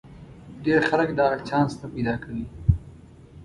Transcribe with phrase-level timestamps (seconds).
[0.65, 2.45] ډېر خلک د هغه چانس نه پیدا کوي.